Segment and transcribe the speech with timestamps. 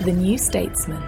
[0.00, 1.02] The New Statesman.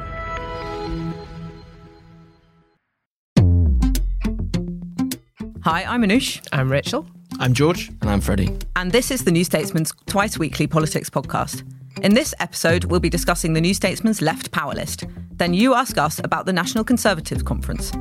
[5.62, 6.47] Hi, I'm Anoosh.
[6.53, 7.07] I'm Rachel.
[7.39, 7.91] I'm George.
[8.01, 8.57] And I'm Freddie.
[8.77, 11.62] And this is the New Statesman's twice weekly politics podcast.
[12.03, 15.05] In this episode, we'll be discussing the New Statesman's left power list.
[15.33, 17.93] Then you ask us about the National Conservatives Conference.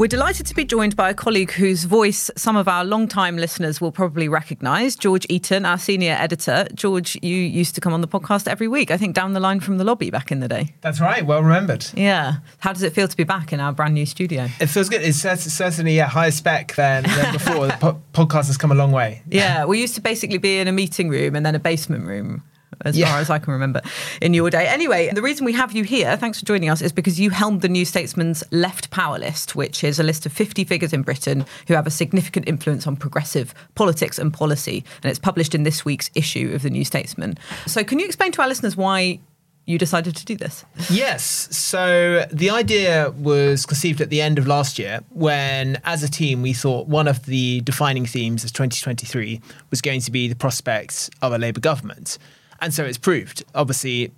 [0.00, 3.82] We're delighted to be joined by a colleague whose voice some of our long-time listeners
[3.82, 6.66] will probably recognise, George Eaton, our senior editor.
[6.72, 9.60] George, you used to come on the podcast every week, I think down the line
[9.60, 10.74] from the lobby back in the day.
[10.80, 11.86] That's right, well remembered.
[11.92, 12.36] Yeah.
[12.60, 14.48] How does it feel to be back in our brand new studio?
[14.58, 15.02] It feels good.
[15.02, 17.66] It's certainly yeah, higher spec than, than before.
[17.66, 19.20] the po- podcast has come a long way.
[19.28, 22.42] Yeah, we used to basically be in a meeting room and then a basement room
[22.84, 23.06] as Yeah.
[23.10, 23.80] far as I can remember
[24.20, 24.66] in your day.
[24.66, 27.60] Anyway, the reason we have you here, thanks for joining us, is because you helmed
[27.62, 31.44] the New Statesman's Left Power List, which is a list of 50 figures in Britain
[31.68, 34.84] who have a significant influence on progressive politics and policy.
[35.02, 37.38] And it's published in this week's issue of the New Statesman.
[37.66, 39.20] So, can you explain to our listeners why
[39.66, 40.64] you decided to do this?
[40.90, 41.22] Yes.
[41.56, 46.42] So the idea was conceived at the end of last year when, as a team,
[46.42, 51.08] we thought one of the defining themes of 2023 was going to be the prospects
[51.22, 52.18] of a Labour government.
[52.60, 53.44] And so it's proved.
[53.54, 54.12] Obviously,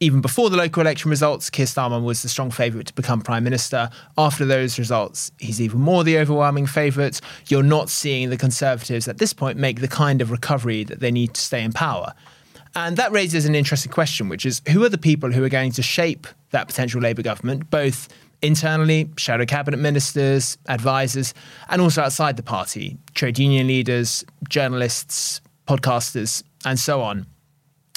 [0.00, 3.44] even before the local election results, Keir Starmer was the strong favourite to become Prime
[3.44, 3.90] Minister.
[4.18, 7.20] After those results, he's even more the overwhelming favourite.
[7.46, 11.10] You're not seeing the Conservatives at this point make the kind of recovery that they
[11.10, 12.12] need to stay in power.
[12.76, 15.72] And that raises an interesting question, which is who are the people who are going
[15.72, 18.08] to shape that potential Labour government, both
[18.42, 21.34] internally, shadow cabinet ministers, advisors,
[21.68, 27.26] and also outside the party, trade union leaders, journalists, podcasters, and so on.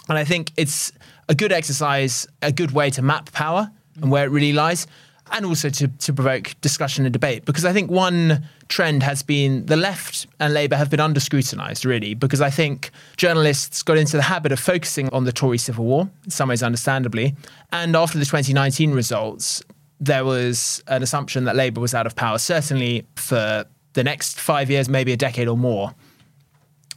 [0.10, 0.92] And I think it's
[1.30, 4.88] a good exercise, a good way to map power and where it really lies,
[5.32, 7.46] and also to, to provoke discussion and debate.
[7.46, 11.86] Because I think one trend has been the left and Labour have been under scrutinised,
[11.86, 15.86] really, because I think journalists got into the habit of focusing on the Tory civil
[15.86, 17.36] war, in some ways understandably.
[17.72, 19.62] And after the 2019 results,
[20.00, 24.70] there was an assumption that Labour was out of power, certainly for the next five
[24.70, 25.94] years, maybe a decade or more.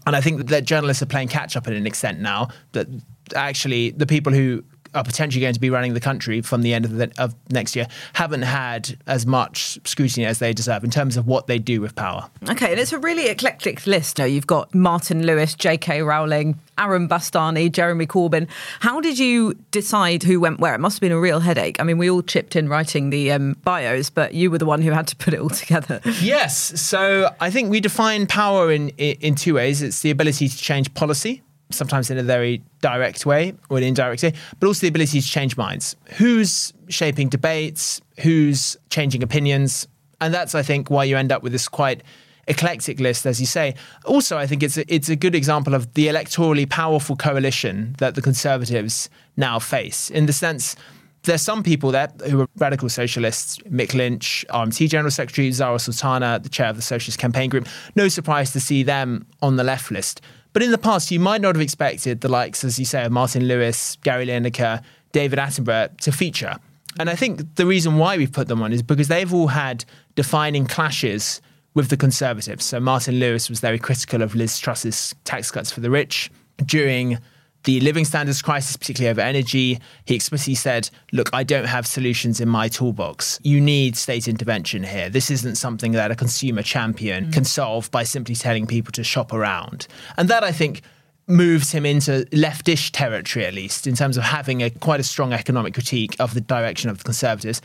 [0.07, 2.49] And I think that journalists are playing catch up in an extent now.
[2.73, 2.89] That
[3.35, 4.65] actually the people who
[4.95, 7.77] are potentially going to be running the country from the end of, the, of next
[7.77, 11.81] year haven't had as much scrutiny as they deserve in terms of what they do
[11.81, 12.29] with power.
[12.49, 14.19] Okay, and it's a really eclectic list.
[14.19, 16.03] Now, You've got Martin Lewis, J.K.
[16.03, 18.49] Rowling, Aaron Bastani, Jeremy Corbyn.
[18.81, 20.75] How did you decide who went where?
[20.75, 21.79] It must have been a real headache.
[21.81, 24.83] I mean, we all chipped in writing the um, bios, but you were the one
[24.83, 26.01] who had to put it all together.
[26.21, 29.83] Yes, so I think we define power in in two ways.
[29.83, 34.23] It's the ability to change policy, sometimes in a very direct way or an indirect
[34.23, 35.97] way, but also the ability to change minds.
[36.17, 38.01] Who's shaping debates?
[38.21, 39.87] Who's changing opinions?
[40.21, 42.03] And that's, I think, why you end up with this quite
[42.47, 43.75] eclectic list, as you say.
[44.05, 48.15] Also, I think it's a, it's a good example of the electorally powerful coalition that
[48.15, 50.77] the Conservatives now face, in the sense
[51.25, 53.59] there's some people there who are radical socialists.
[53.71, 57.69] Mick Lynch, RMT General Secretary, Zarah Sultana, the chair of the Socialist Campaign Group.
[57.95, 60.23] No surprise to see them on the left list.
[60.53, 63.13] But in the past, you might not have expected the likes, as you say, of
[63.13, 64.83] Martin Lewis, Gary Lineker,
[65.13, 66.57] David Attenborough to feature.
[66.99, 69.85] And I think the reason why we've put them on is because they've all had
[70.17, 71.41] defining clashes
[71.75, 72.65] with the Conservatives.
[72.65, 76.31] So Martin Lewis was very critical of Liz Truss's tax cuts for the rich
[76.67, 77.19] during
[77.65, 82.41] the living standards crisis, particularly over energy, he explicitly said, Look, I don't have solutions
[82.41, 83.39] in my toolbox.
[83.43, 85.11] You need state intervention here.
[85.11, 89.33] This isn't something that a consumer champion can solve by simply telling people to shop
[89.33, 89.87] around.
[90.17, 90.83] And that, I think,
[91.27, 95.33] moves him into leftish territory, at least in terms of having a quite a strong
[95.33, 97.63] economic critique of the direction of the Conservatives.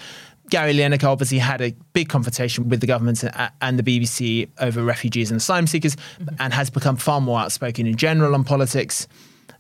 [0.50, 3.24] Gary Lineker obviously had a big confrontation with the government
[3.62, 6.36] and the BBC over refugees and asylum seekers mm-hmm.
[6.40, 9.08] and has become far more outspoken in general on politics.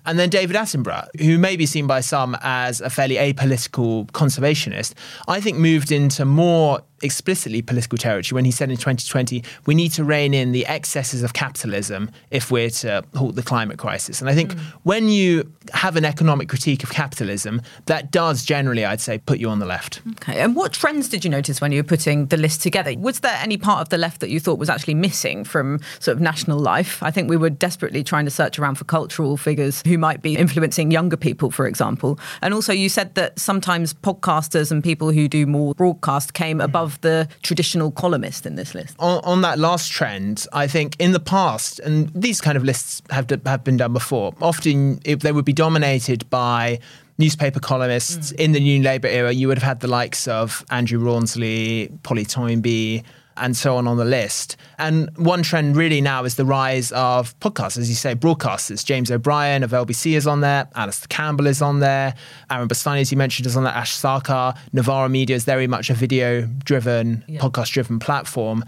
[0.05, 4.93] And then David Attenborough, who may be seen by some as a fairly apolitical conservationist,
[5.27, 9.91] I think moved into more explicitly political territory when he said in 2020, we need
[9.93, 14.21] to rein in the excesses of capitalism if we're to halt the climate crisis.
[14.21, 14.59] And I think mm.
[14.83, 19.49] when you have an economic critique of capitalism, that does generally, I'd say, put you
[19.49, 20.01] on the left.
[20.11, 20.39] Okay.
[20.39, 22.93] And what trends did you notice when you were putting the list together?
[22.97, 26.15] Was there any part of the left that you thought was actually missing from sort
[26.15, 27.01] of national life?
[27.03, 30.35] I think we were desperately trying to search around for cultural figures who might be
[30.35, 32.19] influencing younger people, for example.
[32.41, 36.84] And also, you said that sometimes podcasters and people who do more broadcast came above
[36.85, 38.95] of the traditional columnist in this list.
[38.99, 43.01] On, on, that last trend, I think in the past, and these kind of lists
[43.09, 44.33] have have been done before.
[44.41, 46.79] Often, if they would be dominated by
[47.17, 48.39] newspaper columnists mm.
[48.39, 52.25] in the New Labour era, you would have had the likes of Andrew Rawnsley, Polly
[52.25, 53.03] Toynbee,
[53.37, 54.57] and so on on the list.
[54.77, 58.85] And one trend really now is the rise of podcasts, as you say, broadcasters.
[58.85, 62.13] James O'Brien of LBC is on there, Alastair Campbell is on there,
[62.49, 65.89] Aaron Bastani, as you mentioned, is on there, Ash Sarkar, Novara Media is very much
[65.89, 67.39] a video driven, yeah.
[67.39, 68.63] podcast driven platform.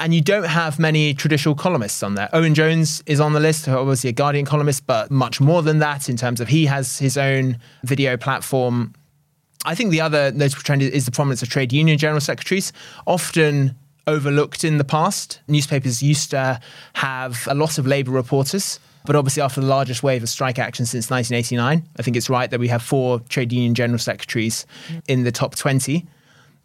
[0.00, 2.28] And you don't have many traditional columnists on there.
[2.32, 6.08] Owen Jones is on the list, obviously a Guardian columnist, but much more than that
[6.08, 8.94] in terms of he has his own video platform.
[9.64, 12.72] I think the other notable trend is the prominence of trade union general secretaries.
[13.06, 15.40] Often overlooked in the past.
[15.48, 16.60] Newspapers used to
[16.94, 18.78] have a lot of Labour reporters.
[19.04, 22.50] But obviously, after the largest wave of strike action since 1989, I think it's right
[22.50, 24.64] that we have four trade union general secretaries
[25.08, 26.06] in the top 20.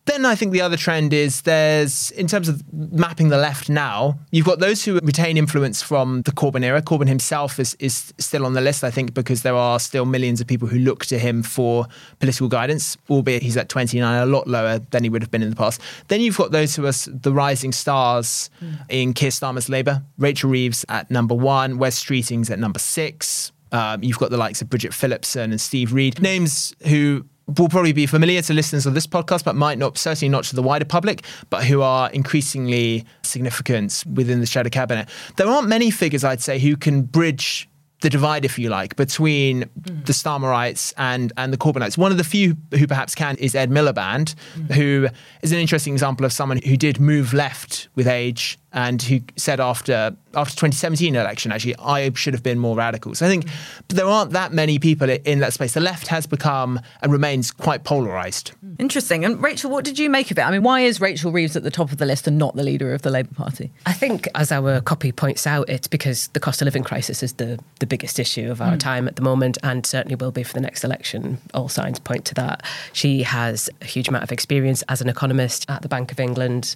[0.07, 4.17] Then I think the other trend is there's, in terms of mapping the left now,
[4.31, 6.81] you've got those who retain influence from the Corbyn era.
[6.81, 10.39] Corbyn himself is, is still on the list, I think, because there are still millions
[10.39, 11.87] of people who look to him for
[12.19, 15.49] political guidance, albeit he's at 29, a lot lower than he would have been in
[15.49, 15.81] the past.
[16.07, 18.79] Then you've got those who are the rising stars mm.
[18.87, 20.03] in Keir Starmer's Labour.
[20.17, 23.51] Rachel Reeves at number one, Wes Streeting's at number six.
[23.73, 27.93] Um, you've got the likes of Bridget Phillipson and Steve Reed, names who will probably
[27.93, 30.85] be familiar to listeners of this podcast, but might not, certainly not to the wider
[30.85, 35.07] public, but who are increasingly significant within the shadow cabinet.
[35.37, 37.69] There aren't many figures, I'd say, who can bridge
[38.01, 40.05] the divide, if you like, between mm.
[40.05, 41.97] the Starmerites and and the Corbynites.
[41.97, 44.71] One of the few who perhaps can is Ed Miliband, mm.
[44.73, 45.07] who
[45.41, 49.59] is an interesting example of someone who did move left with age and who said
[49.59, 53.15] after after 2017 election, actually, I should have been more radical.
[53.15, 53.47] So I think
[53.87, 55.73] there aren't that many people in that space.
[55.73, 58.51] The left has become and remains quite polarized.
[58.77, 59.25] Interesting.
[59.25, 60.41] And Rachel, what did you make of it?
[60.41, 62.63] I mean, why is Rachel Reeves at the top of the list and not the
[62.63, 63.71] leader of the Labour Party?
[63.87, 67.33] I think, as our copy points out, it's because the cost of living crisis is
[67.33, 68.79] the, the biggest issue of our mm.
[68.79, 71.39] time at the moment and certainly will be for the next election.
[71.53, 72.63] All signs point to that.
[72.93, 76.75] She has a huge amount of experience as an economist at the Bank of England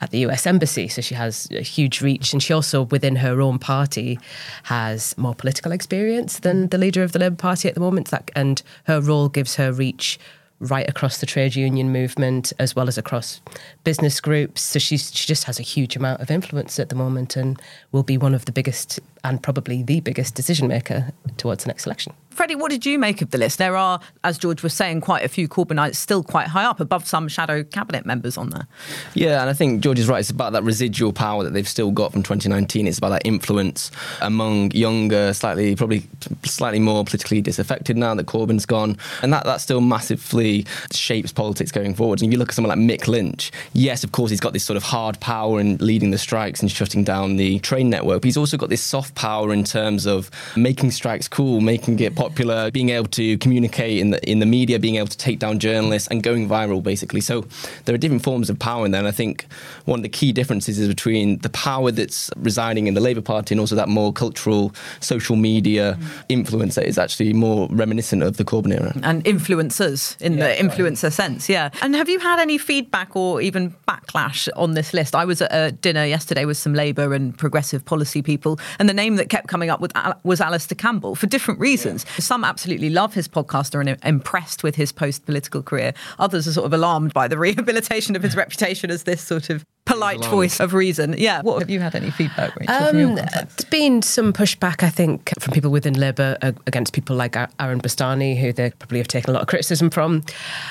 [0.00, 0.88] at the US Embassy.
[0.88, 2.32] So she has a huge reach.
[2.32, 4.18] And she also, within her own party,
[4.64, 8.12] has more political experience than the leader of the Labour Party at the moment.
[8.34, 10.18] and her role gives her reach
[10.60, 13.40] right across the trade union movement as well as across
[13.84, 14.60] business groups.
[14.62, 17.60] So she's, she just has a huge amount of influence at the moment and
[17.92, 21.86] will be one of the biggest and probably the biggest decision maker towards the next
[21.86, 22.12] election.
[22.38, 23.58] Freddie, what did you make of the list?
[23.58, 27.04] There are, as George was saying, quite a few Corbynites still quite high up, above
[27.04, 28.68] some shadow cabinet members on there.
[29.12, 30.20] Yeah, and I think George is right.
[30.20, 32.86] It's about that residual power that they've still got from 2019.
[32.86, 36.06] It's about that influence among younger, slightly, probably
[36.44, 38.98] slightly more politically disaffected now that Corbyn's gone.
[39.20, 42.20] And that, that still massively shapes politics going forward.
[42.20, 44.62] And if you look at someone like Mick Lynch, yes, of course, he's got this
[44.62, 48.26] sort of hard power in leading the strikes and shutting down the train network, but
[48.26, 52.27] he's also got this soft power in terms of making strikes cool, making it popular
[52.28, 55.58] popular, being able to communicate in the in the media, being able to take down
[55.58, 57.20] journalists, and going viral, basically.
[57.20, 57.44] So
[57.84, 59.00] there are different forms of power in there.
[59.00, 59.46] And I think
[59.84, 63.54] one of the key differences is between the power that's residing in the Labour Party
[63.54, 66.24] and also that more cultural, social media mm.
[66.28, 68.92] influence that is actually more reminiscent of the Corbyn era.
[69.02, 71.12] And influencers in yeah, the influencer right.
[71.12, 71.70] sense, yeah.
[71.82, 75.14] And have you had any feedback or even backlash on this list?
[75.14, 78.94] I was at a dinner yesterday with some Labour and progressive policy people, and the
[78.94, 79.80] name that kept coming up
[80.24, 82.04] was Alastair Campbell for different reasons.
[82.18, 85.92] Some absolutely love his podcaster and are impressed with his post political career.
[86.18, 89.64] Others are sort of alarmed by the rehabilitation of his reputation as this sort of
[89.88, 91.14] polite voice of reason.
[91.16, 91.42] Yeah.
[91.42, 95.52] What have you had any feedback, Rachel, um, there's been some pushback, I think, from
[95.54, 99.32] people within Labour uh, against people like Aaron Bastani, who they probably have taken a
[99.32, 100.22] lot of criticism from.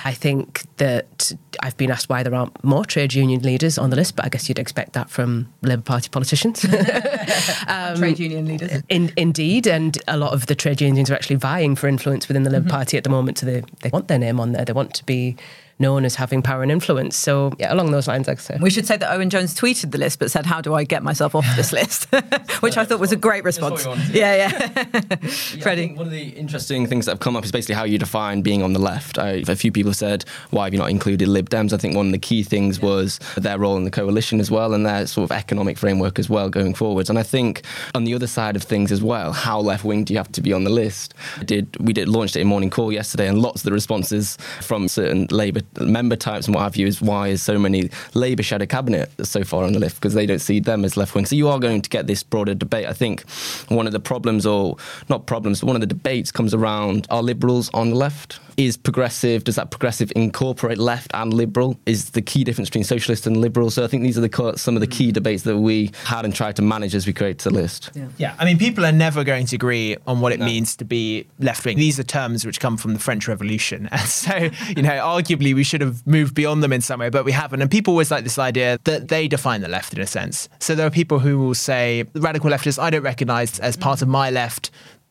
[0.05, 3.95] I think that I've been asked why there aren't more trade union leaders on the
[3.95, 6.61] list, but I guess you'd expect that from Labour Party politicians.
[7.97, 8.83] Trade union leaders.
[8.89, 12.43] In, indeed, and a lot of the trade unions are actually vying for influence within
[12.43, 13.39] the Labour Party at the moment.
[13.39, 14.65] So they, they want their name on there.
[14.65, 15.35] They want to be
[15.79, 17.15] known as having power and influence.
[17.15, 18.57] So yeah, along those lines, like I say.
[18.61, 21.03] We should say that Owen Jones tweeted the list but said, How do I get
[21.03, 22.05] myself off this list?
[22.61, 23.85] Which I thought was a great response.
[23.85, 24.09] wanted.
[24.13, 24.83] Yeah, yeah.
[24.97, 25.93] Yeah, I Freddie.
[25.93, 28.63] one of the interesting things that have come up is basically how you define being
[28.63, 29.17] on the left.
[29.19, 31.73] I, a few people said, why have you not included Lib Dems?
[31.73, 34.73] I think one of the key things was their role in the coalition as well
[34.73, 37.09] and their sort of economic framework as well going forwards.
[37.09, 37.63] And I think
[37.95, 40.41] on the other side of things as well, how left wing do you have to
[40.41, 41.13] be on the list?
[41.37, 44.37] I did we did launched it in morning call yesterday, and lots of the responses
[44.61, 48.43] from certain Labour member types and what have you is why is so many Labour
[48.43, 51.25] shadow cabinet so far on the list because they don't see them as left wing.
[51.25, 52.87] So you are going to get this broader debate.
[52.87, 53.29] I think
[53.69, 54.77] one of the problems, or
[55.09, 58.39] not problems, but one of the debates comes around are liberals on the left?
[58.57, 61.79] Is progressive, does that progressive incorporate left and liberal?
[61.85, 63.69] Is the key difference between socialist and liberal?
[63.69, 66.33] So I think these are the some of the key debates that we had and
[66.33, 67.91] tried to manage as we created the list.
[68.17, 71.27] Yeah, I mean, people are never going to agree on what it means to be
[71.37, 71.77] left wing.
[71.77, 73.89] These are terms which come from the French Revolution.
[73.91, 77.25] And so, you know, arguably we should have moved beyond them in some way, but
[77.25, 77.63] we haven't.
[77.63, 80.47] And people always like this idea that they define the left in a sense.
[80.59, 83.81] So there are people who will say, radical leftists, I don't recognize as mm.
[83.81, 84.69] part of my left,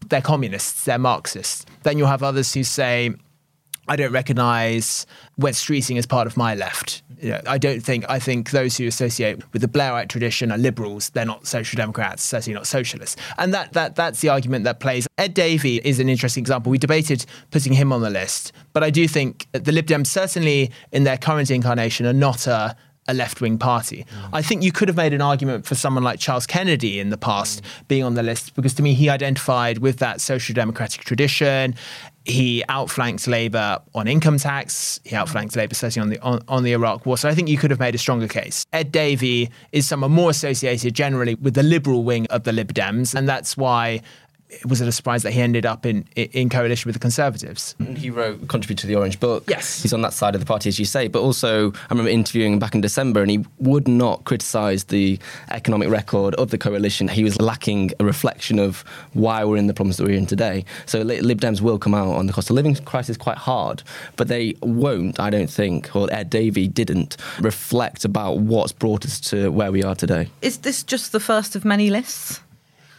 [0.09, 1.67] they're communists, they're Marxists.
[1.83, 3.13] Then you'll have others who say,
[3.89, 5.05] I don't recognise
[5.37, 7.03] Wes Streeting as part of my left.
[7.21, 8.05] You know, I don't think.
[8.09, 11.11] I think those who associate with the Blairite tradition are liberals.
[11.11, 12.23] They're not social democrats.
[12.23, 13.17] Certainly not socialists.
[13.39, 15.07] And that that that's the argument that plays.
[15.19, 16.71] Ed Davey is an interesting example.
[16.71, 20.71] We debated putting him on the list, but I do think the Lib Dems certainly
[20.93, 22.77] in their current incarnation are not a
[23.09, 24.05] a left wing party.
[24.05, 24.31] Mm.
[24.33, 27.17] I think you could have made an argument for someone like Charles Kennedy in the
[27.17, 27.89] past mm.
[27.89, 31.75] being on the list because to me he identified with that social democratic tradition.
[32.27, 35.01] He outflanked Labour on income tax.
[35.05, 37.17] He outflanked Labour certainly on the on, on the Iraq War.
[37.17, 38.67] So I think you could have made a stronger case.
[38.73, 43.15] Ed Davey is someone more associated generally with the liberal wing of the Lib Dems,
[43.15, 44.03] and that's why
[44.65, 47.75] was it a surprise that he ended up in in coalition with the Conservatives?
[47.97, 49.45] He wrote, contributed to the Orange Book.
[49.49, 49.83] Yes.
[49.83, 51.09] He's on that side of the party, as you say.
[51.09, 55.19] But also, I remember interviewing him back in December, and he would not criticise the
[55.51, 57.09] economic record of the coalition.
[57.09, 58.85] He was lacking a reflection of
[59.15, 60.65] why we're in the problems that we're in today.
[60.87, 63.83] So Lib Dems will come out on the cost of living crisis quite hard,
[64.17, 69.21] but they won't, I don't think, or Ed Davey didn't, reflect about what's brought us
[69.31, 70.29] to where we are today.
[70.43, 72.41] Is this just the first of many lists?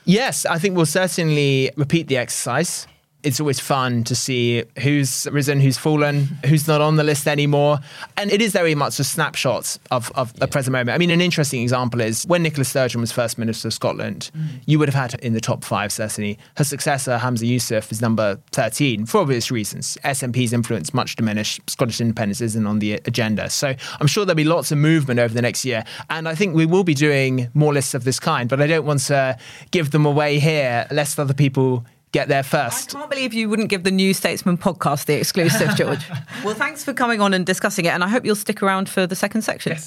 [0.07, 2.87] Yes, I think we'll certainly repeat the exercise.
[3.23, 7.79] It's always fun to see who's risen, who's fallen, who's not on the list anymore.
[8.15, 10.91] And it is very much a snapshot of, of the present moment.
[10.95, 14.61] I mean, an interesting example is when Nicola Sturgeon was First Minister of Scotland, mm.
[14.65, 16.37] you would have had in the top five, certainly.
[16.55, 19.97] Her successor, Humza Yousaf, is number 13 for obvious reasons.
[20.03, 21.67] SNP's influence much diminished.
[21.69, 23.49] Scottish independence isn't on the agenda.
[23.49, 25.83] So I'm sure there'll be lots of movement over the next year.
[26.09, 28.85] And I think we will be doing more lists of this kind, but I don't
[28.85, 29.37] want to
[29.71, 32.55] give them away here lest other people get there first.
[32.55, 32.91] I first.
[32.91, 36.05] can't believe you wouldn't give the New Statesman podcast the exclusive, George.
[36.43, 39.05] well, thanks for coming on and discussing it, and I hope you'll stick around for
[39.07, 39.77] the second section.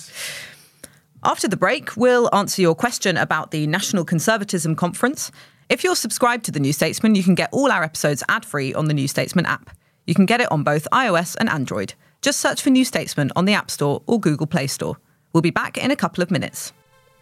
[1.22, 5.30] After the break, we'll answer your question about the National Conservatism Conference.
[5.68, 8.72] If you're subscribed to the New Statesman, you can get all our episodes ad free
[8.74, 9.70] on the New Statesman app.
[10.06, 11.94] You can get it on both iOS and Android.
[12.22, 14.96] Just search for New Statesman on the App Store or Google Play Store.
[15.32, 16.72] We'll be back in a couple of minutes.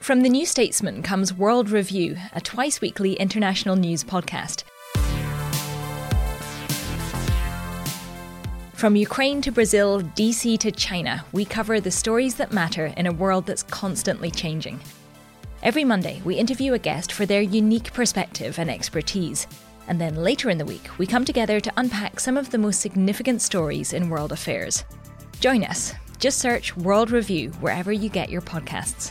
[0.00, 4.62] From the New Statesman comes World Review, a twice weekly international news podcast.
[8.78, 13.12] From Ukraine to Brazil, DC to China, we cover the stories that matter in a
[13.12, 14.78] world that's constantly changing.
[15.64, 19.49] Every Monday, we interview a guest for their unique perspective and expertise.
[19.88, 22.80] And then later in the week, we come together to unpack some of the most
[22.80, 24.85] significant stories in world affairs.
[25.40, 25.92] Join us.
[26.20, 29.11] Just search World Review wherever you get your podcasts.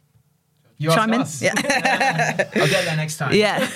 [0.81, 1.21] You Chime in.
[1.21, 1.43] us.
[1.43, 1.53] Yeah.
[2.55, 3.35] I'll get there next time.
[3.35, 3.69] Yeah.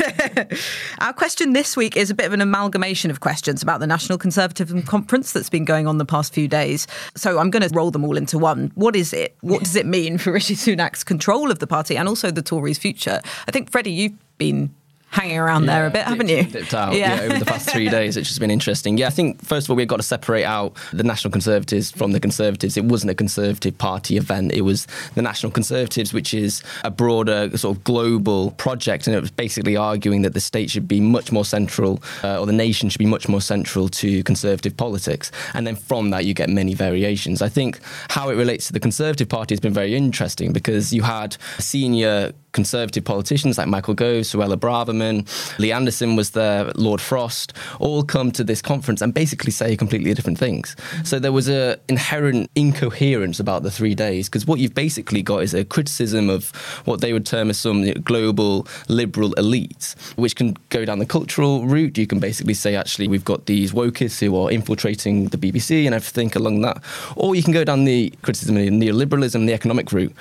[0.99, 4.17] Our question this week is a bit of an amalgamation of questions about the National
[4.17, 6.87] Conservatism Conference that's been going on the past few days.
[7.15, 8.71] So I'm going to roll them all into one.
[8.73, 9.37] What is it?
[9.41, 12.79] What does it mean for Rishi Sunak's control of the party and also the Tories'
[12.79, 13.21] future?
[13.47, 14.73] I think, Freddie, you've been
[15.15, 16.43] hanging around there a bit, haven't you?
[16.43, 17.21] Dipped out, yeah.
[17.21, 18.97] over the past three days, which has been interesting.
[18.97, 22.11] Yeah, I think first of all we've got to separate out the National Conservatives from
[22.11, 22.75] the Conservatives.
[22.75, 27.57] It wasn't a Conservative Party event; it was the National Conservatives, which is a broader
[27.57, 31.31] sort of global project, and it was basically arguing that the state should be much
[31.31, 35.31] more central, uh, or the nation should be much more central to Conservative politics.
[35.53, 37.41] And then from that, you get many variations.
[37.41, 37.79] I think
[38.09, 42.33] how it relates to the Conservative Party has been very interesting because you had senior
[42.55, 45.27] Conservative politicians like Michael Gove, Suella Braverman,
[45.59, 50.13] Lee Anderson was there, Lord Frost, all come to this conference and basically say completely
[50.13, 50.73] different things.
[51.03, 55.43] So there was a inherent incoherence about the three days because what you've basically got
[55.43, 56.49] is a criticism of
[56.85, 61.65] what they would term as some global liberal elites, which can go down the cultural
[61.65, 61.97] route.
[61.97, 65.93] You can basically say, actually, we've got these wokists who are infiltrating the BBC and
[65.93, 66.81] everything along that.
[67.17, 70.15] Or you can go down the criticism of neoliberalism, the economic route.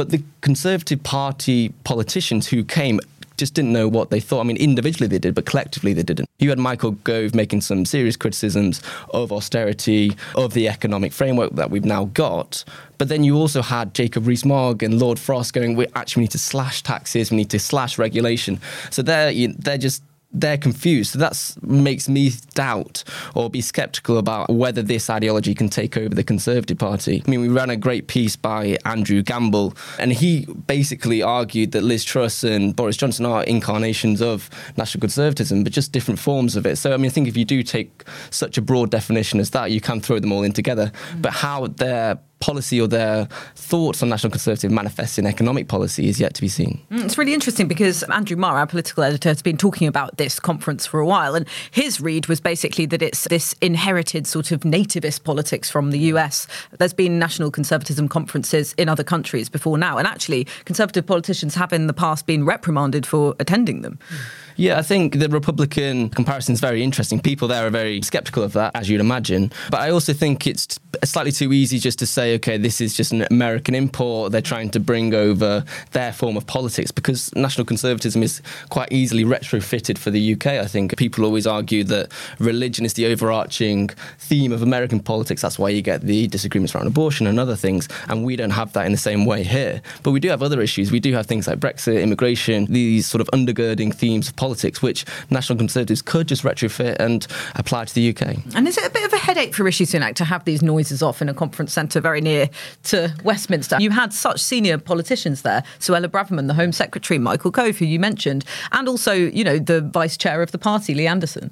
[0.00, 3.00] But the Conservative Party politicians who came
[3.36, 4.40] just didn't know what they thought.
[4.40, 6.26] I mean, individually they did, but collectively they didn't.
[6.38, 8.80] You had Michael Gove making some serious criticisms
[9.12, 12.64] of austerity, of the economic framework that we've now got.
[12.96, 16.38] But then you also had Jacob Rees-Mogg and Lord Frost going, we actually need to
[16.38, 18.58] slash taxes, we need to slash regulation.
[18.88, 21.12] So they're, they're just they're confused.
[21.12, 26.14] So that makes me doubt or be skeptical about whether this ideology can take over
[26.14, 27.22] the Conservative Party.
[27.26, 31.82] I mean, we ran a great piece by Andrew Gamble, and he basically argued that
[31.82, 36.66] Liz Truss and Boris Johnson are incarnations of national conservatism, but just different forms of
[36.66, 36.76] it.
[36.76, 39.70] So, I mean, I think if you do take such a broad definition as that,
[39.70, 40.92] you can throw them all in together.
[41.12, 41.22] Mm.
[41.22, 46.18] But how they're policy or their thoughts on National Conservative manifest in economic policy is
[46.18, 46.80] yet to be seen.
[46.90, 50.40] Mm, it's really interesting because Andrew Marr, our political editor, has been talking about this
[50.40, 51.34] conference for a while.
[51.34, 55.98] And his read was basically that it's this inherited sort of nativist politics from the
[55.98, 56.46] US.
[56.78, 59.98] There's been national conservatism conferences in other countries before now.
[59.98, 63.98] And actually, conservative politicians have in the past been reprimanded for attending them.
[64.08, 64.18] Mm.
[64.56, 67.20] Yeah, I think the Republican comparison is very interesting.
[67.20, 69.52] People there are very skeptical of that, as you'd imagine.
[69.70, 73.12] But I also think it's slightly too easy just to say, okay, this is just
[73.12, 74.32] an American import.
[74.32, 79.24] They're trying to bring over their form of politics because national conservatism is quite easily
[79.24, 80.46] retrofitted for the UK.
[80.46, 85.42] I think people always argue that religion is the overarching theme of American politics.
[85.42, 87.88] That's why you get the disagreements around abortion and other things.
[88.08, 89.82] And we don't have that in the same way here.
[90.02, 90.90] But we do have other issues.
[90.90, 95.04] We do have things like Brexit, immigration, these sort of undergirding themes of politics which
[95.28, 97.26] National Conservatives could just retrofit and
[97.56, 98.38] apply to the UK.
[98.54, 101.02] And is it a bit of a headache for Rishi Sunak to have these noises
[101.02, 102.48] off in a conference centre very near
[102.84, 103.76] to Westminster?
[103.78, 108.00] You had such senior politicians there, Suella Braverman, the Home Secretary, Michael Gove, who you
[108.00, 111.50] mentioned, and also, you know, the Vice Chair of the party, Lee Anderson.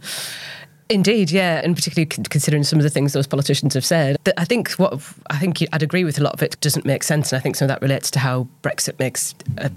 [0.91, 4.71] Indeed, yeah, and particularly considering some of the things those politicians have said, I think
[4.73, 7.43] what I think I'd agree with a lot of it doesn't make sense, and I
[7.43, 9.71] think some of that relates to how Brexit makes a,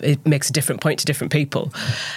[0.00, 1.72] it makes a different point to different people.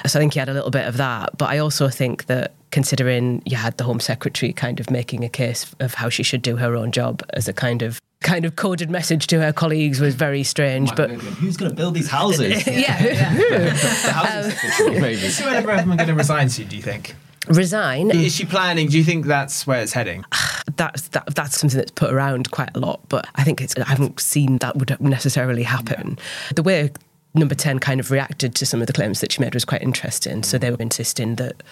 [0.06, 2.54] So I think he had a little bit of that, but I also think that
[2.70, 6.42] considering you had the Home Secretary kind of making a case of how she should
[6.42, 10.00] do her own job as a kind of kind of coded message to her colleagues
[10.00, 10.90] was very strange.
[10.90, 12.68] My but who's going to build these houses?
[12.68, 13.34] yeah, yeah.
[13.74, 15.26] the housing um, secretary, maybe.
[15.26, 16.68] Is Suella Braverman going to resign soon?
[16.68, 17.16] Do you think?
[17.48, 18.12] Resign.
[18.12, 18.88] Is she planning?
[18.88, 20.26] Do you think that's where it's heading?
[20.78, 23.88] That's that, that's something that's put around quite a lot, but I think it's I
[23.88, 26.18] haven't seen that would necessarily happen.
[26.18, 26.54] Yeah.
[26.56, 26.92] The way
[27.36, 29.82] Number Ten kind of reacted to some of the claims that she made was quite
[29.82, 30.42] interesting.
[30.44, 31.64] So they were insisting that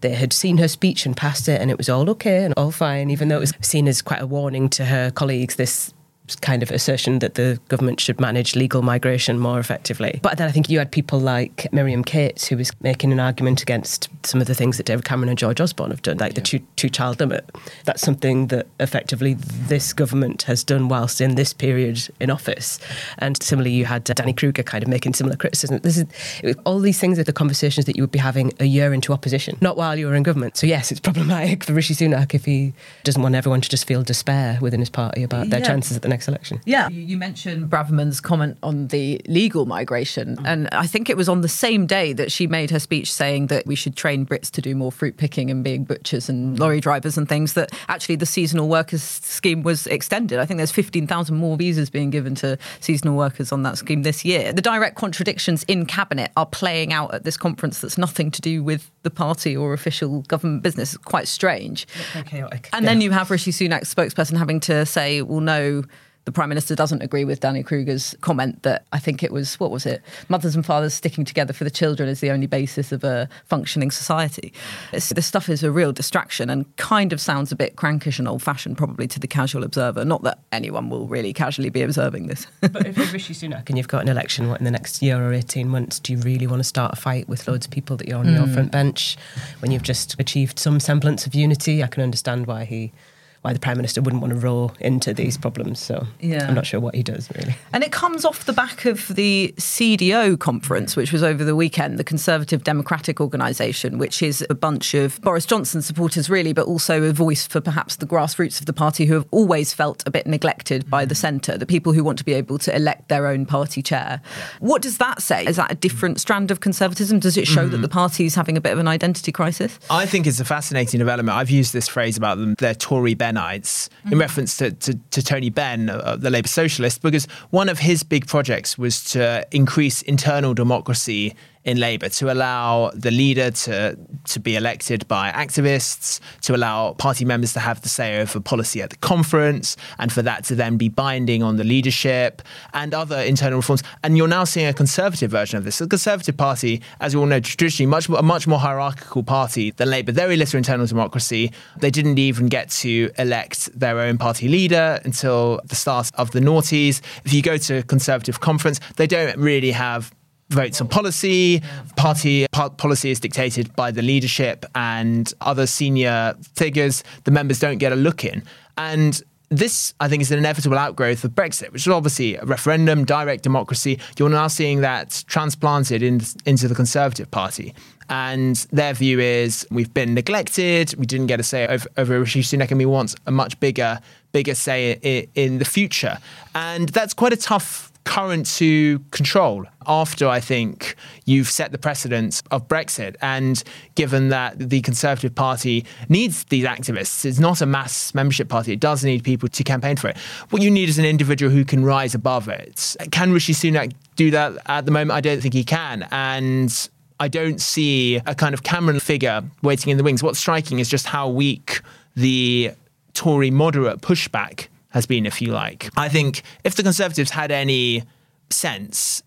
[0.00, 2.72] they had seen her speech and passed it, and it was all okay and all
[2.72, 5.56] fine, even though it was seen as quite a warning to her colleagues.
[5.56, 5.94] This
[6.40, 10.20] kind of assertion that the government should manage legal migration more effectively.
[10.22, 13.62] But then I think you had people like Miriam Cates, who was making an argument
[13.62, 16.36] against some of the things that David Cameron and George Osborne have done, like yeah.
[16.36, 17.44] the two, two child limit.
[17.84, 22.78] That's something that effectively this government has done whilst in this period in office.
[23.18, 25.78] And similarly, you had uh, Danny Kruger kind of making similar criticism.
[25.78, 28.94] This is all these things are the conversations that you would be having a year
[28.94, 30.56] into opposition, not while you were in government.
[30.56, 32.72] So yes, it's problematic for Rishi Sunak if he
[33.04, 35.66] doesn't want everyone to just feel despair within his party about their yeah.
[35.66, 36.60] chances at the next election.
[36.64, 36.88] Yeah.
[36.88, 40.36] You mentioned Braverman's comment on the legal migration.
[40.36, 40.46] Mm.
[40.46, 43.46] And I think it was on the same day that she made her speech saying
[43.48, 46.80] that we should train Brits to do more fruit picking and being butchers and lorry
[46.80, 50.38] drivers and things, that actually the seasonal workers scheme was extended.
[50.38, 54.24] I think there's 15,000 more visas being given to seasonal workers on that scheme this
[54.24, 54.52] year.
[54.52, 58.62] The direct contradictions in cabinet are playing out at this conference that's nothing to do
[58.62, 60.94] with the party or official government business.
[60.94, 61.86] It's quite strange.
[62.26, 62.68] chaotic.
[62.72, 65.84] And then you have Rishi Sunak's spokesperson having to say, well, no,
[66.24, 69.70] the Prime Minister doesn't agree with Danny Kruger's comment that I think it was, what
[69.70, 70.02] was it?
[70.28, 73.90] Mothers and fathers sticking together for the children is the only basis of a functioning
[73.90, 74.52] society.
[74.92, 78.28] It's, this stuff is a real distraction and kind of sounds a bit crankish and
[78.28, 80.04] old fashioned, probably to the casual observer.
[80.04, 82.46] Not that anyone will really casually be observing this.
[82.60, 85.16] but if you're Rishi Sunak and you've got an election what, in the next year
[85.16, 87.96] or 18 months, do you really want to start a fight with loads of people
[87.96, 88.36] that you're on mm.
[88.36, 89.16] your front bench
[89.58, 91.82] when you've just achieved some semblance of unity?
[91.82, 92.92] I can understand why he
[93.42, 95.80] why the prime minister wouldn't want to roll into these problems.
[95.80, 96.46] So yeah.
[96.46, 97.56] I'm not sure what he does really.
[97.72, 101.98] And it comes off the back of the CDO conference, which was over the weekend,
[101.98, 107.02] the Conservative Democratic Organisation, which is a bunch of Boris Johnson supporters really, but also
[107.02, 110.24] a voice for perhaps the grassroots of the party who have always felt a bit
[110.26, 113.44] neglected by the centre, the people who want to be able to elect their own
[113.44, 114.20] party chair.
[114.60, 115.44] What does that say?
[115.46, 117.18] Is that a different strand of conservatism?
[117.18, 117.72] Does it show mm-hmm.
[117.72, 119.80] that the party is having a bit of an identity crisis?
[119.90, 121.36] I think it's a fascinating development.
[121.36, 124.12] I've used this phrase about them, they're Tory Ben Bennonites mm-hmm.
[124.12, 128.02] in reference to, to, to Tony Benn, uh, the Labour socialist, because one of his
[128.02, 134.40] big projects was to increase internal democracy in Labour to allow the leader to to
[134.40, 138.90] be elected by activists, to allow party members to have the say over policy at
[138.90, 143.58] the conference, and for that to then be binding on the leadership and other internal
[143.58, 143.82] reforms.
[144.02, 145.78] And you're now seeing a conservative version of this.
[145.78, 149.90] The Conservative Party, as we all know, traditionally much a much more hierarchical party than
[149.90, 150.12] Labour.
[150.12, 151.52] Very little internal democracy.
[151.78, 156.40] They didn't even get to elect their own party leader until the start of the
[156.40, 157.00] noughties.
[157.24, 160.12] If you go to a Conservative conference, they don't really have
[160.52, 161.62] votes on policy.
[161.96, 167.02] Party policy is dictated by the leadership and other senior figures.
[167.24, 168.42] The members don't get a look in.
[168.76, 173.04] And this, I think, is an inevitable outgrowth of Brexit, which is obviously a referendum,
[173.04, 173.98] direct democracy.
[174.18, 177.74] You're now seeing that transplanted in, into the Conservative Party.
[178.08, 182.42] And their view is we've been neglected, we didn't get a say over, over Rishi
[182.42, 184.00] Sunak, and we want a much bigger,
[184.32, 186.18] bigger say in, in the future.
[186.54, 192.42] And that's quite a tough current to control after I think you've set the precedence
[192.50, 193.16] of Brexit.
[193.22, 193.62] And
[193.94, 198.80] given that the Conservative Party needs these activists, it's not a mass membership party, it
[198.80, 200.16] does need people to campaign for it.
[200.50, 202.96] What you need is an individual who can rise above it.
[203.10, 205.12] Can Rishi Sunak do that at the moment?
[205.12, 206.06] I don't think he can.
[206.10, 206.88] And
[207.20, 210.22] I don't see a kind of Cameron figure waiting in the wings.
[210.22, 211.80] What's striking is just how weak
[212.16, 212.72] the
[213.14, 215.90] Tory moderate pushback has been, if you like.
[215.96, 218.04] I think if the Conservatives had any
[218.50, 219.22] sense,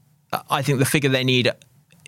[0.49, 1.51] I think the figure they need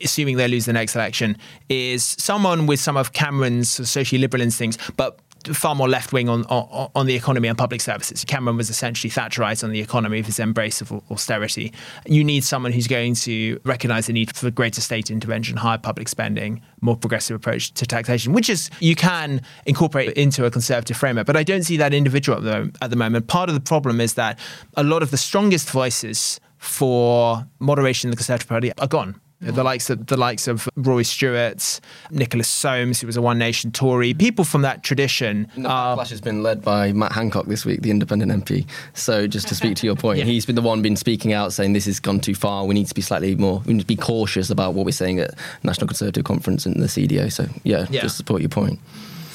[0.02, 1.38] assuming they lose the next election,
[1.70, 6.44] is someone with some of Cameron's socially liberal instincts, but far more left wing on,
[6.46, 8.24] on, on the economy and public services.
[8.26, 11.74] Cameron was essentially Thatcherite on the economy with his embrace of austerity.
[12.06, 16.08] You need someone who's going to recognise the need for greater state intervention, higher public
[16.08, 21.26] spending, more progressive approach to taxation, which is you can incorporate into a conservative framework.
[21.26, 23.28] But I don't see that individual at the, at the moment.
[23.28, 24.40] Part of the problem is that
[24.76, 29.20] a lot of the strongest voices for moderation in the Conservative Party are gone.
[29.40, 29.66] The mm.
[29.66, 34.16] likes of the likes of Rory Stewart, Nicholas Soames, who was a One Nation Tory,
[34.16, 35.48] people from that tradition.
[35.56, 38.66] The backlash has been led by Matt Hancock this week, the Independent MP.
[38.94, 40.26] So just to speak to your point, yeah.
[40.26, 42.66] he's been the one been speaking out, saying this has gone too far.
[42.66, 43.62] We need to be slightly more.
[43.66, 46.88] We need to be cautious about what we're saying at National Conservative Conference and the
[46.88, 47.32] CDO.
[47.32, 48.02] So yeah, yeah.
[48.02, 48.80] just support your point.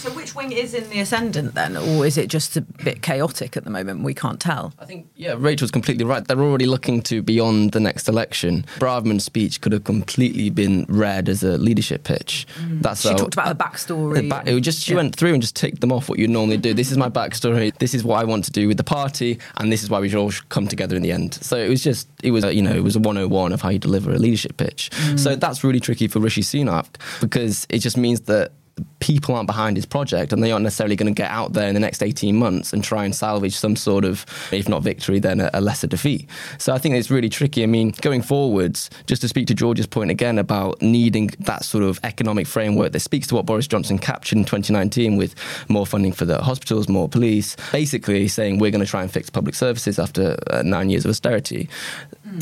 [0.02, 3.56] So which wing is in the ascendant then, or is it just a bit chaotic
[3.56, 4.02] at the moment?
[4.02, 4.72] We can't tell.
[4.80, 6.26] I think yeah, Rachel's completely right.
[6.26, 8.66] They're already looking to beyond the next election.
[8.80, 12.48] Braverman's speech could have completely been read as a leadership pitch.
[12.58, 12.82] Mm.
[12.82, 14.28] That's she how, talked about her backstory.
[14.28, 14.96] Back, it just she yeah.
[14.96, 16.74] went through and just ticked them off what you normally do.
[16.74, 17.72] This is my backstory.
[17.78, 20.08] This is what I want to do with the party, and this is why we
[20.08, 21.34] should all come together in the end.
[21.34, 23.68] So it was just it was a, you know it was a 101 of how
[23.68, 24.90] you deliver a leadership pitch.
[24.90, 25.20] Mm.
[25.20, 26.88] So that's really tricky for Rishi Sunak
[27.20, 28.50] because it just means that
[29.00, 31.74] people aren't behind his project and they aren't necessarily going to get out there in
[31.74, 35.40] the next 18 months and try and salvage some sort of, if not victory, then
[35.40, 36.28] a, a, lesser defeat.
[36.58, 37.62] So I think it's really tricky.
[37.62, 41.84] I mean, going forwards, just to speak to George's point again about needing that sort
[41.84, 45.34] of economic framework that speaks to what Boris Johnson captured in 2019 with
[45.68, 49.30] more funding for the hospitals, more police, basically saying we're going to try and fix
[49.30, 51.68] public services after uh, nine years of austerity.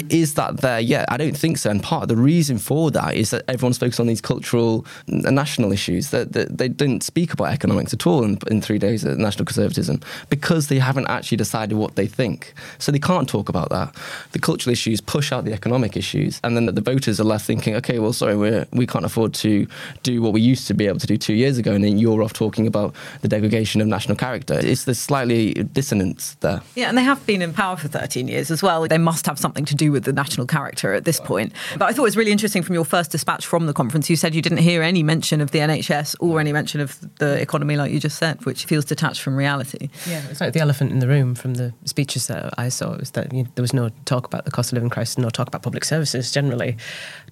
[0.08, 1.06] Is that there yet?
[1.10, 1.70] I don't think so.
[1.70, 5.34] And part of the reason for that is that everyone's focused on these cultural and
[5.34, 6.10] national issues.
[6.10, 9.44] That, that they didn't speak about economics at all in, in three days at National
[9.44, 12.54] Conservatism because they haven't actually decided what they think.
[12.78, 13.94] So they can't talk about that.
[14.32, 17.74] The cultural issues push out the economic issues, and then the voters are left thinking,
[17.76, 19.66] okay, well, sorry, we we can't afford to
[20.02, 22.22] do what we used to be able to do two years ago, and then you're
[22.22, 24.58] off talking about the degradation of national character.
[24.62, 26.62] It's this slightly dissonance there.
[26.74, 28.86] Yeah, and they have been in power for 13 years as well.
[28.86, 31.52] They must have something to do with the national character at this point.
[31.78, 34.08] But I thought it was really interesting from your first dispatch from the conference.
[34.10, 37.40] You said you didn't hear any mention of the NHS or any mention of the
[37.40, 39.88] economy, like you just said, which feels detached from reality.
[40.06, 43.10] Yeah, it's like the elephant in the room from the speeches that I saw was
[43.12, 45.48] that you know, there was no talk about the cost of living crisis, no talk
[45.48, 46.76] about public services generally.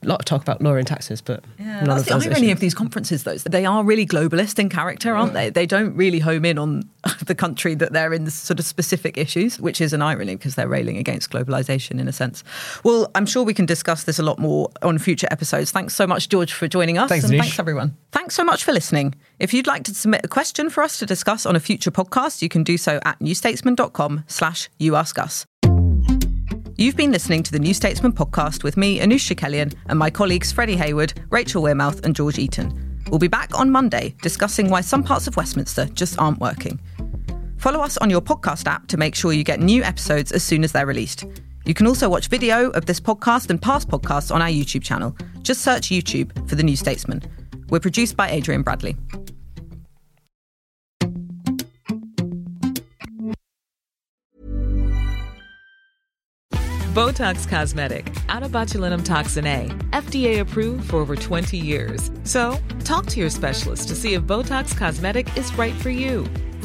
[0.03, 2.47] A lot of talk about lowering taxes, but Yeah, none that's of the those irony
[2.47, 2.53] issues.
[2.53, 3.33] of these conferences, though.
[3.33, 5.51] is They are really globalist in character, aren't they?
[5.51, 6.83] They don't really home in on
[7.27, 10.55] the country that they're in, the sort of specific issues, which is an irony because
[10.55, 12.38] they're railing against globalization in a sense.
[12.85, 15.71] Well, I'm sure we can discuss this a lot more on future episodes.
[15.71, 17.09] Thanks so much, George, for joining us.
[17.09, 17.39] Thanks, Anoosh.
[17.39, 17.97] thanks, everyone.
[18.13, 19.15] Thanks so much for listening.
[19.39, 22.43] If you'd like to submit a question for us to discuss on a future podcast,
[22.43, 25.47] you can do so at newstatesman.com slash you ask us.
[26.77, 30.53] You've been listening to the New Statesman podcast with me, Anoosh Chakelian, and my colleagues
[30.53, 33.03] Freddie Hayward, Rachel Wearmouth, and George Eaton.
[33.11, 36.79] We'll be back on Monday discussing why some parts of Westminster just aren't working.
[37.57, 40.63] Follow us on your podcast app to make sure you get new episodes as soon
[40.63, 41.25] as they're released.
[41.69, 45.15] You can also watch video of this podcast and past podcasts on our YouTube channel.
[45.43, 47.23] Just search YouTube for The New Statesman.
[47.69, 48.97] We're produced by Adrian Bradley.
[56.95, 62.11] Botox Cosmetic, onabotulinumtoxinA, FDA approved for over 20 years.
[62.25, 66.25] So, talk to your specialist to see if Botox Cosmetic is right for you.